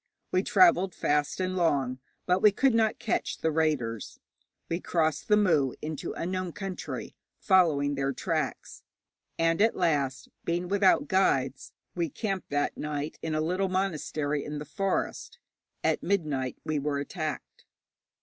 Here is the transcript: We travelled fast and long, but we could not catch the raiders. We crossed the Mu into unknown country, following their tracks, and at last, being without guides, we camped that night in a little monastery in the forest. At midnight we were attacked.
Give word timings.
We 0.31 0.41
travelled 0.41 0.95
fast 0.95 1.39
and 1.39 1.55
long, 1.55 1.99
but 2.25 2.41
we 2.41 2.51
could 2.51 2.73
not 2.73 2.97
catch 2.97 3.37
the 3.37 3.51
raiders. 3.51 4.19
We 4.67 4.79
crossed 4.81 5.27
the 5.27 5.37
Mu 5.37 5.73
into 5.79 6.13
unknown 6.13 6.53
country, 6.53 7.15
following 7.39 7.93
their 7.93 8.11
tracks, 8.11 8.81
and 9.37 9.61
at 9.61 9.75
last, 9.77 10.27
being 10.43 10.69
without 10.69 11.07
guides, 11.07 11.71
we 11.93 12.09
camped 12.09 12.49
that 12.49 12.75
night 12.79 13.19
in 13.21 13.35
a 13.35 13.41
little 13.41 13.69
monastery 13.69 14.43
in 14.43 14.57
the 14.57 14.65
forest. 14.65 15.37
At 15.83 16.01
midnight 16.01 16.57
we 16.63 16.79
were 16.79 16.97
attacked. 16.97 17.65